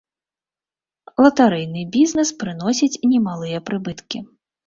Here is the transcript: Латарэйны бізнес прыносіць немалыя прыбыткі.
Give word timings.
Латарэйны 1.25 1.83
бізнес 1.97 2.29
прыносіць 2.41 3.01
немалыя 3.13 3.57
прыбыткі. 3.71 4.17